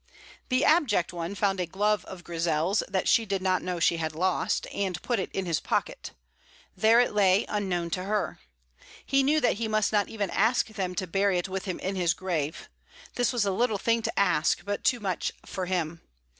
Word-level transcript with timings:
The 0.49 0.65
abject 0.65 1.13
one 1.13 1.35
found 1.35 1.59
a 1.59 1.67
glove 1.67 2.05
of 2.05 2.23
Grizel's, 2.23 2.81
that 2.87 3.07
she 3.07 3.23
did 3.23 3.39
not 3.39 3.61
know 3.61 3.79
she 3.79 3.97
had 3.97 4.15
lost, 4.15 4.65
and 4.73 4.99
put 5.03 5.19
it 5.19 5.29
in 5.31 5.45
his 5.45 5.59
pocket. 5.59 6.13
There 6.75 6.99
it 6.99 7.13
lay, 7.13 7.45
unknown 7.47 7.91
to 7.91 8.05
her. 8.05 8.39
He 9.05 9.21
knew 9.21 9.39
that 9.41 9.57
he 9.57 9.67
must 9.67 9.91
not 9.93 10.09
even 10.09 10.31
ask 10.31 10.65
them 10.69 10.95
to 10.95 11.05
bury 11.05 11.37
it 11.37 11.47
with 11.49 11.65
him 11.65 11.77
in 11.77 11.95
his 11.95 12.15
grave. 12.15 12.67
This 13.13 13.31
was 13.31 13.45
a 13.45 13.51
little 13.51 13.77
thing 13.77 14.01
to 14.01 14.19
ask, 14.19 14.65
but 14.65 14.83
too 14.83 14.99
much 15.01 15.33
for 15.45 15.67
him. 15.67 16.01